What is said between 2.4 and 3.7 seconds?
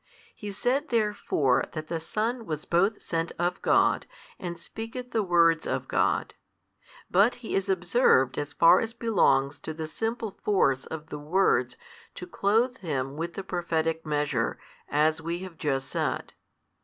was both sent of